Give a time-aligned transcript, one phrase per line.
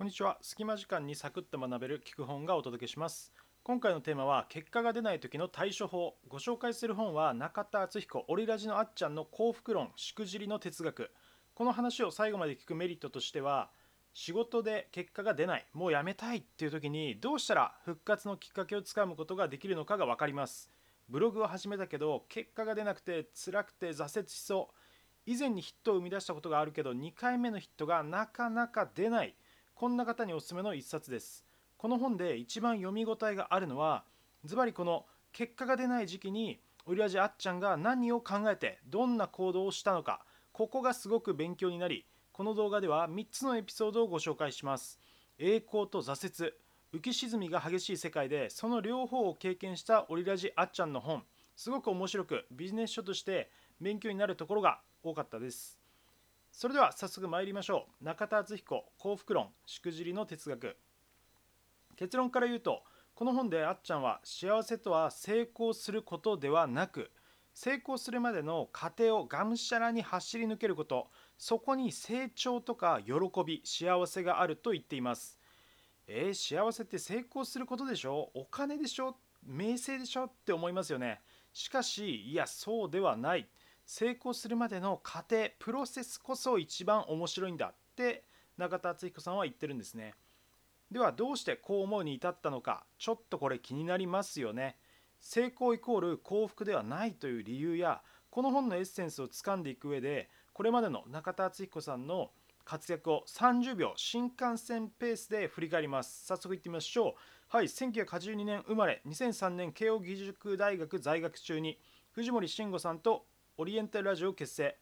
[0.00, 0.38] こんにちは。
[0.40, 3.34] 隙間時間にサクッと学べる聞く本がお届けします。
[3.62, 6.14] 今回のテーマは結果が出ない時の対処法。
[6.26, 11.10] ご紹介する本は中田敦彦オリラジのあっちゃんの幸福論しくじりの哲学。
[11.52, 13.68] この話を最後まで聞くメリットとしては
[14.14, 20.70] 仕事で結果が出ないもうやめたいっていう時にどうしたら復活のきっかけをつかむことができるのかが分かります。
[21.10, 24.74] ブログを始めたけど結果が出なくて辛くて挫折しそう。
[25.26, 29.34] 以前にヒットを生み出したことがあるけど2回目のヒットがなかなか出ない。
[29.80, 31.42] こんな方におすすめの一冊です。
[31.78, 34.04] この本で一番読み応えがあるのは
[34.44, 40.20] ズバリこの結果が出ない時期にオリラジあっちゃんが何を考えてどんな行動をしたのか
[40.52, 45.00] ここがすごく勉強になりこの動画では3つのエピソードをご紹介します。
[45.38, 46.52] 栄光と挫折
[46.92, 51.22] 浮き沈みが激しい世界でその両方を経験したオリラジあっちゃんの本
[51.56, 53.48] すごく面白くビジネス書として
[53.80, 55.79] 勉強になるところが多かったです。
[56.52, 58.04] それでは早速参りましょう。
[58.04, 60.76] 中田敦彦幸福論しくじりの哲学。
[61.96, 62.82] 結論から言うと
[63.14, 67.10] この本であっちゃんは幸せとは成功することではなく
[67.52, 73.12] 成功するまでの過程をがむしゃらに走り抜けることそこに成長とか喜
[73.44, 75.38] び幸せがあると言っています。
[76.06, 78.30] えー、幸せって成功することでしょ？
[78.34, 79.16] お金でしょ？
[79.46, 80.24] 名声でしょ？
[80.24, 81.20] って思いますよね。
[81.52, 83.48] しかしいやそうではない。
[83.92, 88.22] 成功するまでの過程プロセスこそ一番面白いんだって
[88.56, 90.14] 中田敦彦さんは言ってるんですね。
[90.92, 94.76] ではどうしてこう思うに至ったのかちょっとこれ気になりますよね。
[95.18, 102.30] 成功イコール幸福ではないという理由やこの本のエッセンスをつかんでいく上でこれまでの中田敦彦さんの
[102.64, 106.26] 活躍を30秒新幹線ペースで振り返ります。
[106.26, 107.14] 早速いってみましょう。
[107.48, 111.80] はい1982年生まれ2003年慶應義塾大学在学中に
[112.12, 113.26] 藤森慎吾さんと
[113.60, 114.74] オリエンタルラジオを結成。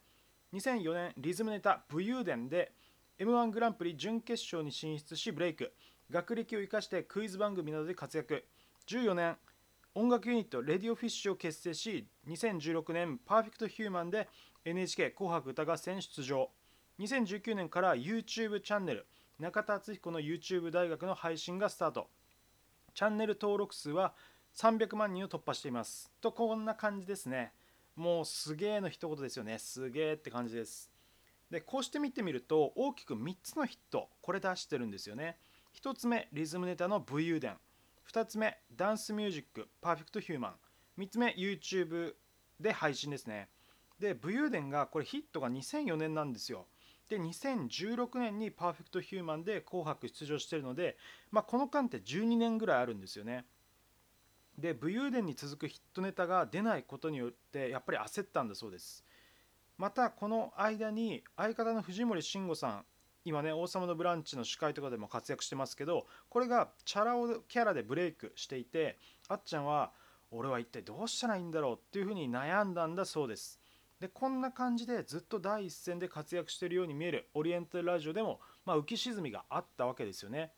[0.55, 2.71] 2004年リズムネタ武勇伝で
[3.19, 5.73] m 1グランプリ準決勝に進出しブレイク。
[6.09, 8.45] 学歴を生かしてクイズ番組などで活躍。
[8.87, 9.37] 14年
[9.97, 14.28] 音楽ユニット RADIO FISH を結成し2016年 PERFECT HUMAN で
[14.65, 16.49] NHK 紅白歌合戦出場。
[17.00, 19.06] 2019年から YouTube チャンネル
[19.41, 22.06] 中田敦彦の YouTube 大学の配信がスタート。
[22.95, 24.15] チャンネル登録数は
[24.55, 26.12] 300万人を突破しています。
[26.21, 27.53] とこんな感じですね。
[27.98, 29.59] もうすげえの一言ですよね。
[29.59, 30.91] すげえって感じです。
[31.50, 35.36] でこうして見てみると大きく3つのヒットこれ出してるんですよね。
[35.82, 37.56] 1つ目リズムネタの武勇伝。
[38.12, 40.54] 2つ目ダンスミュージックパーフェクトヒューマン。
[41.03, 42.14] 3つ目 YouTube
[42.60, 43.48] で配信ですね。
[43.98, 46.66] で武勇伝がこれヒットが2004年なんですよ。
[47.09, 50.97] で2016年にパーフェクトヒューマンで紅白出場してるので、
[51.32, 53.44] まあ、この間って12年ぐらいあるんですよね。
[54.59, 59.05] で武勇伝に続くヒットネタが出ないことによってやっぱり焦ったんだそうです。
[59.79, 62.85] またこの間に相方の藤森慎吾さん
[63.25, 68.99] 今ね「王様のブランチ」の司会とかでも活躍してますけどこれがチャラ男キャラでブレイクしていて
[69.29, 69.93] あっちゃんは
[70.33, 73.61] 俺は一体どうしたらいいんだろうっていうふうに悩んだんだそうです。
[74.01, 80.53] でこんな感じでずっと第一線で活躍してるように見えるオリエンタルラジオでも、まあ、浮き沈みがあったわけですよね。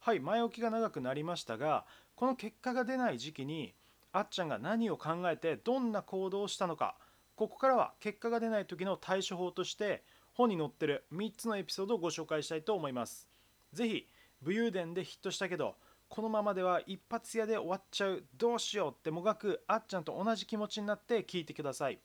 [0.00, 3.74] はい前置きが長くなりましたがこの結果が出ない時期に
[4.12, 6.96] あっちゃんが何を考えてどんな行動をしたのか
[7.34, 10.04] ここからは結果が出ない時の対処法として
[10.34, 13.28] 本に載ってる3つのエピソードをご紹介したいと思います。
[13.72, 14.08] 是非
[14.42, 15.74] 武勇伝でヒットしたけど
[16.08, 21.98] このままでは一発屋で終わっちゃうどうしようってもがくあっちゃんと同じ気持ちになって聞いてください。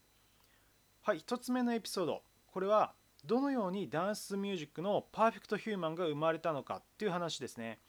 [1.01, 2.93] はい1つ目のエピソードこれは
[3.25, 7.79] どのようにダンスミュージックのパーフェクトヒューマンが生まれたのかっていう話ですね。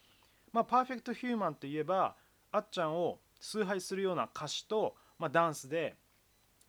[0.52, 2.16] まあ、パーフェクトヒューマンといえば
[2.52, 5.96] あっちゃんを崇拝するような歌詞と、まあ、ダンスで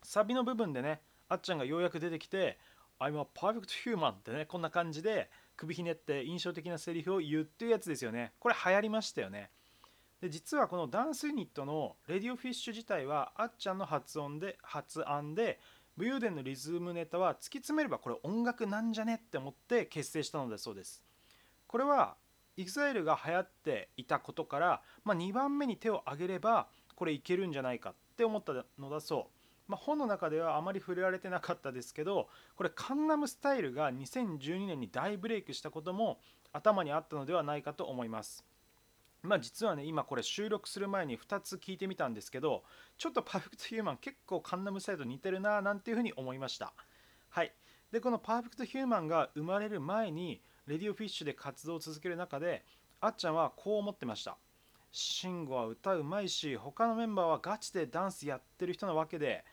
[0.04, 2.58] サビの部分でねあっちゃんがようやく出てきて
[3.00, 8.34] 「I'm a perfect human」ってねこんな感じで首ひねって印象的なセリフを言うっていうやつですよね。
[8.40, 9.52] これ流行りましたよね。
[10.22, 15.60] で実はこのダンスユニットのレディオフィッシュ自体はあっちゃんの発音で発案で
[15.98, 21.04] 武勇伝のリズムネタは突き詰めればこれ音楽なんじゃねって思って結成したのだそうです。
[21.68, 22.16] これは
[22.58, 29.30] EXILE が流行っていたことから、まあ、2番目に手を挙げればこれいけるんじゃないかって思ったのだそ
[29.68, 36.20] う、まあ、本の中ではあまり触れられてなかったですけどこれカンナムスタイルが2012年に大ブレイクしたことも
[36.54, 38.46] 頭にあったのではないかと思います。
[39.24, 42.64] まあ実はね今これ収録する前に2つ聞いてみたんですけど
[42.98, 46.74] ちょっとパーフェクトヒューマン結構カンナムスタイルと似てるななんていうふうに思いました。
[47.30, 47.54] はい。
[47.92, 52.64] でこのパーフェクトヒューマンが生まれる前にレディオフィッシュで活動を続ける中で
[53.00, 54.38] あっちゃんはこう思ってました
[54.92, 59.44] 慎吾は歌うまいし他のメンバーはガチでダンスやってる人なわけで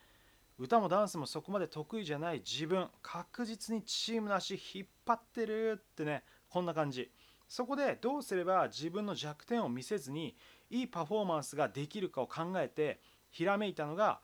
[0.59, 7.11] 歌もダンスもそこまで得意じゃない自分確実にチームの足引っ張ってるってねこんな感じ。
[7.47, 10.35] そこでどうすれば自分の弱点を見せずに
[10.69, 12.99] いいパフォーマンスができるかを考えて
[13.31, 14.19] ひらめいたのが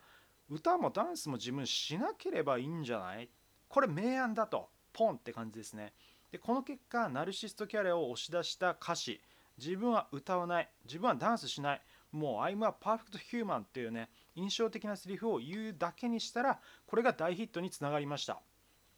[0.48, 3.30] 歌もダンスも自分しなければいいんじゃない
[3.68, 5.94] これ明暗だとポンって感じですね。
[6.32, 9.22] でこの結果ナルシストキャラを押し出した歌詞。
[9.58, 10.70] 自分は歌わない。
[10.86, 11.82] 自分はダンスしない。
[12.12, 18.42] もう I'm a perfect human っていうね印象的なセリフを言うだけにしたらこれが大ヒットにつながりました。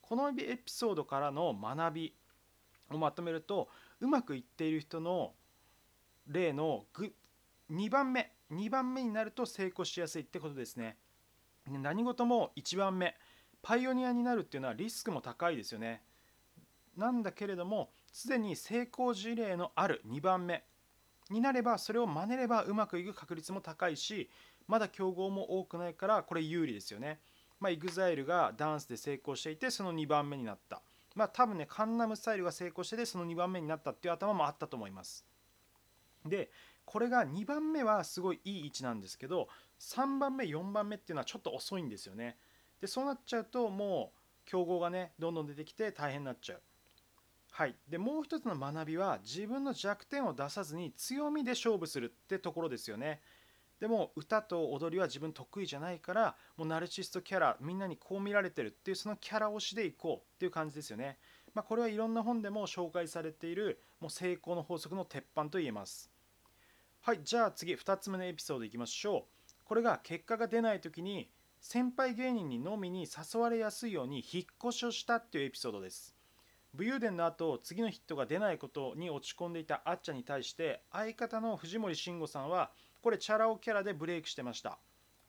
[0.01, 2.13] このエピソードからの学び
[2.91, 3.67] をまとめると
[3.99, 5.33] うまくいっている人の
[6.27, 6.85] 例の
[7.71, 10.97] 2番目2番目になると成功しやすいってことですね。
[11.67, 13.15] 何事も1番目
[13.61, 16.01] パイオニアになるっていうのはリスクも高いですよね。
[16.97, 20.63] なんだけれどもすでに成功事例のある2番目
[21.29, 24.29] になればそれを真似ればうまくいく確率も高いし
[24.67, 27.19] まだ競合も多くないからこれ有利ですよね。
[27.59, 30.81] まあ EXILE がダンスで成功していてその2番目になった。
[31.15, 35.25] まあ多分ねカンナムスタイルが成功しててその2番目になったっていう頭もあったと思います。
[36.25, 36.51] で
[36.85, 39.47] これが2番目はすごいいい位置なんですけど
[39.79, 42.37] 3番目4番目っていうのはちょっと遅いんですよね。
[42.79, 46.61] でそうなっちゃうともう競合がねどんどん出てきて大変になっちゃう。
[47.57, 47.75] はい。
[47.89, 53.19] でもう一つの学びは自分の弱点を出さずに強みで勝負するってところですよね。
[53.79, 61.17] でも歌と踊りは自分得意じゃないからもうナルシストキャラみんなにこう見られてるっていうそのキャラ推しでいこうっていう感じですよね。
[61.55, 66.11] まあ、これはいろんな本でも紹介されているもう成功の法則の鉄板と言えます。
[67.01, 67.21] はい。
[67.23, 69.65] じゃあ次2つ目のエピソードいきましょう。
[69.65, 71.27] これが結果が出ない時に
[71.59, 76.16] 先輩芸人にのみに誘われやすいように引っ越しをしたっていうエピソードです。
[76.73, 82.71] 武勇伝の後次のヒットが出ないことに落ち込んでいたあっちゃんに対して相方の藤森慎吾さんは
[83.01, 84.77] これチャラ男キャラでブレイクしてました。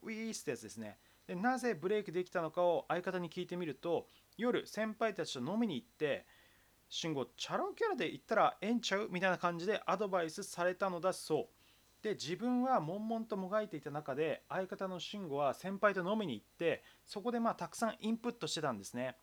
[0.02, 0.98] ウィースってやつですね。
[1.26, 6.26] でなぜブレイクできたのかを相方に聞いてみると夜先輩たちと飲みに行って
[6.88, 12.02] 慎吾チャラ男キャラで行ったらええんちゃうみたいな感じでアドバイスされたのだそう。
[12.02, 19.16] で自分は悶々ともがいていた中で相方の慎吾は先輩と飲みに行ってそこでまあたくさんインプットしてたんですね。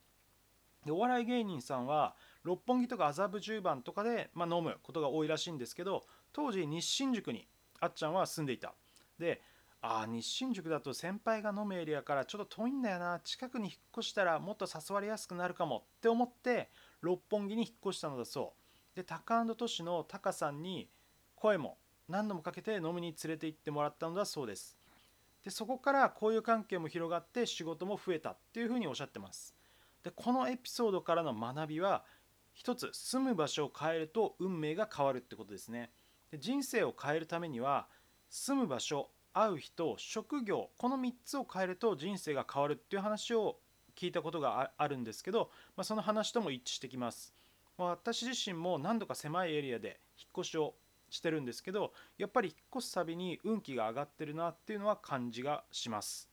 [0.86, 7.48] でお笑い芸人さんは六本木とか麻布十番とかで、まあ、飲むことが多いらしいんですけど当時西新宿に
[7.80, 8.74] あっちゃんは住んでいた。
[9.18, 9.42] で
[9.82, 16.70] ああ日新宿だと先輩が飲むエリアからちょっと遠いんだよな近くに引っ越したらもっと誘われやすくなるかもって思って
[17.02, 18.54] 六本木に引っ越したのだそ
[18.94, 18.96] う。
[18.96, 20.90] でタカトシのタカさんに
[21.36, 21.78] 声も
[22.08, 24.78] 何度もかけて飲みに連れて行ってもらったのだそうです。
[25.44, 29.56] でそこから交友関係も広がって仕事も増えたっていうふうにおっしゃってます。
[30.06, 32.06] でこのエピソードからの学びは
[32.54, 35.90] 一つ住む場所を変えると運命が変わるってことですね。
[36.32, 37.88] で人生を変えるためには
[38.30, 43.58] 住む場所会う人職業この3つを変えると人生が変わるっていう話を
[43.96, 47.34] 聞いたことがあるんですけど、まあ、その話とも一致してきます、
[47.78, 50.76] 私自身も何度か狭いエリアで引っ越しを
[51.10, 56.30] してるんですけどやっぱり引っ越すたびに運気が上がってるなっていうのは感じがします。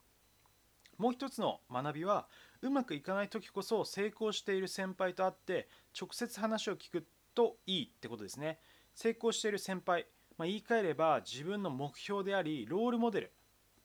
[0.99, 2.29] もう一つの学びは
[2.63, 5.69] うまくいかない時こそ成功している先輩と会って
[6.01, 7.05] 直接話を聞く
[7.35, 8.59] といいってことですね。
[8.95, 10.07] 成功している先輩、
[10.39, 13.33] まあ、言い換えれば自分の目標でありロールモデル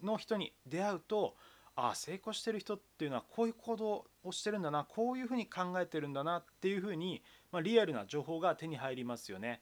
[0.03, 1.35] の人に出会うと
[1.75, 9.61] ああ成功してる人っていうのはこういう行動をしてるんだなこういうふうに考えてるんだなっていうふうに、まあ、リアルな情報が手に入りますよね。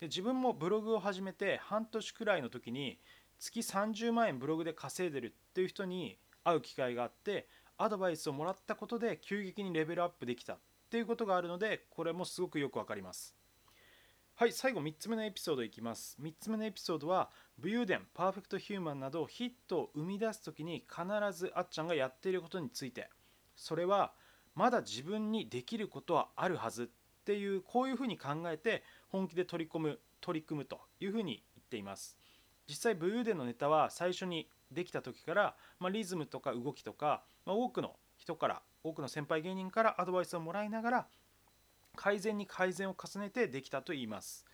[0.00, 2.98] で自分もブログを始めて半年くらいの時に
[3.38, 7.46] 月30万円ブログで稼いでるっていう人に会う機会があって
[7.78, 10.58] アドバイスをもらったことで急激にレベルアップできたっ
[10.90, 13.36] ていうことがあるのでこれもすごくよくわかります。
[14.34, 16.16] はい最後3つ目のエピソードいきます。
[16.20, 23.10] 3つ目のエピソードは武勇伝パーフェクトヒューマンなどヒットを生み出す時に必ずあっちゃんがやっていることについて。
[23.54, 24.12] それは
[24.54, 26.86] まだ自分にできることはあるはずっ
[27.24, 32.18] ていうこういうふうに考えて本気で取り込む取り組むというふうに言っています。
[32.68, 41.06] 実際武勇伝のネタは最初にできた時から、まあ、リズムとか動きとか、まあ、多くの人から多くの先輩芸人からアドバイスをもらいながら
[41.96, 44.44] 改善に改善を重ねてできたと言います。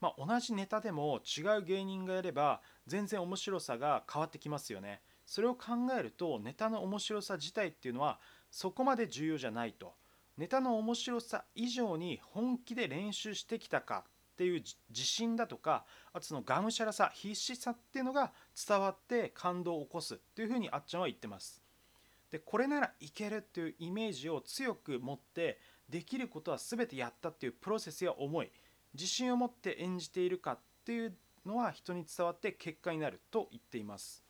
[0.00, 5.02] まあ、同じネタでも違う芸人がやれば全然面白さが変わってきますよね。
[5.26, 8.18] それを考えるとネタの面白さ自体っていうのは
[8.50, 9.92] そこまで重要じゃないと。
[10.38, 18.32] ネタの面白さ以上に本気で練習してきたかっていう自信だとかあとそのがむしゃらさ必死さっていうのが
[18.66, 21.62] 伝わって感動を起こすっていうふうにあっちゃんは言ってます
[22.30, 25.58] でこれならいけるっていうイメージを強く持って
[25.88, 28.50] できることは全てやったっていうプロセスや思い
[28.94, 31.16] 自信を持って演じているかっていう
[31.46, 34.24] のは人に伝わって結果になると言っています。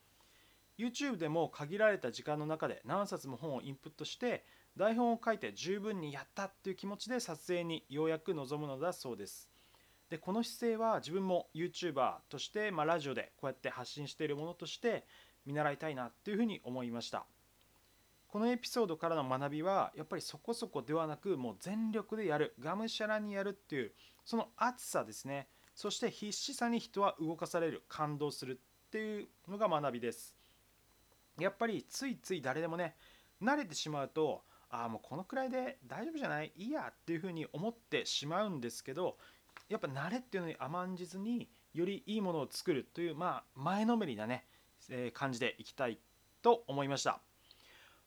[0.78, 4.44] YouTube でも限られた時間の中で何冊も本をインプットして
[4.76, 9.48] 台本を書いて十分にやったっていう気持ちで撮影にようやく臨むのだそうです。
[10.08, 15.04] でこの姿勢は自分も YouTuber として、まあ、ラジオでこうやって発信しているものとして
[15.44, 17.26] 見習いたいなっていうふうに思いました。
[18.28, 22.54] このエピソードからの学びはやっぱりそこそこではなくもう全力でやる。
[22.60, 23.92] がむしゃらにやるっていう
[24.24, 25.48] その熱さですね。
[25.74, 27.84] そして必死さに人は動かされる。
[27.88, 30.34] 感動するっていうのが学びです。
[31.38, 32.96] やっぱりついつい誰でもね
[33.40, 36.52] 慣れてしまうとああもうこのくらいで大丈夫じゃない？
[36.56, 39.16] いいやっていうふうに思ってしまうんですけど
[39.68, 44.44] やっぱ慣れっていうのに甘んじずによりいいものを作るというまあ前のめりなね、
[44.90, 45.98] えー、感じでいきたい
[46.42, 47.22] と思いました。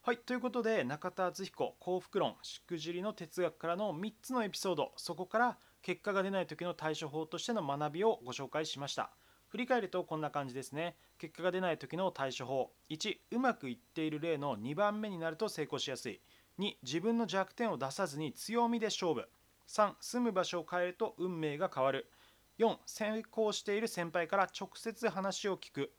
[0.04, 9.12] はいということで中田敦彦幸福論しくじりの哲学からの3つのエピソードそこから結果が出ない時の対処法としての学びをご紹介しました。
[9.50, 10.96] 振り返るとこんな感じですね。
[11.20, 12.72] 結果が出ない時の対処法。
[12.90, 16.20] 1うまくいっている例の2番目になると成功しやすい。
[16.58, 19.30] 2自分の弱点を出さずに強みで勝負。
[19.68, 22.10] 3住む場所を変えると運命が変わる。
[22.58, 25.94] 4成功している先輩から直接話を聞く。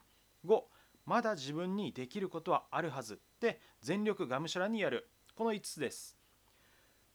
[0.44, 0.61] 5
[1.06, 3.21] まだ自分にできることはあるはず。
[3.42, 5.08] で全力がむしゃらにやる。
[5.34, 6.16] この5つです。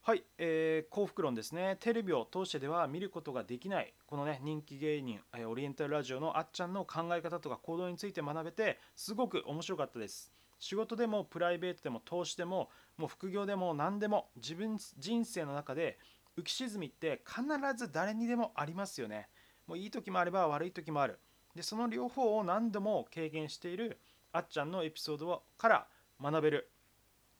[0.01, 1.77] はい、えー、幸福論ですね。
[1.79, 3.93] テレビを通してでは見ることができない。
[4.05, 10.33] このね人気芸人オリエンタルラジオのあっちゃんの考え方とか行動について学べてすごく面白かったです。
[10.59, 15.97] 仕事でもプライベートでも投資でももう副業でも何でも自分人生の中で
[16.37, 17.43] 浮き沈みって必
[17.77, 19.29] ず誰にでもありますよね。
[19.65, 21.19] もういい時もあれば悪い時もある。
[21.55, 23.99] でその両方を何度も経験している
[24.31, 25.87] あっちゃんのエピソードから
[26.21, 26.71] 学べる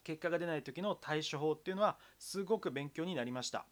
[0.04, 3.66] 結果が出ない時の対処法っていうのはすごく勉強になりました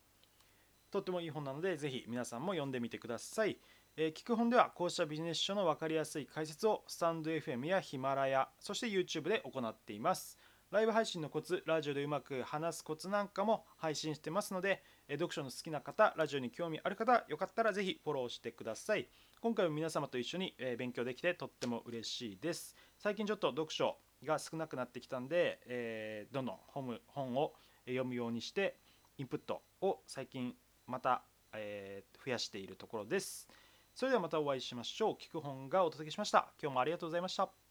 [0.91, 3.57] とってもいい本なのでぜひ皆さんも読んでみてください、
[3.95, 10.37] えー、聞く本ではこうしたビジネス書の分かりやすい解説をスタンド FM やヒマラヤそして YouTube で行っています
[10.71, 19.07] ライブ配信のコツ、ラジオでうまく話すコツなんかも配信してますので、読書の好きな方、ラジオに興味ある方、よかったらぜひフォローしてください。
[19.39, 22.75] 今回も皆様と一緒に勉強できてとっても嬉しいです。
[22.97, 23.95] 最近ちょっと読書
[24.25, 27.53] が少なくなってきたんで、えー、どんどん本本を
[27.85, 28.77] 読むようにして、
[29.17, 30.53] インプットを最近
[30.87, 33.47] また、えー、増やしているところです。
[33.93, 35.13] それではまたお会いしましょう。
[35.13, 36.51] 聞く本がお届けしました。
[36.61, 37.64] 今日もありがとうございました。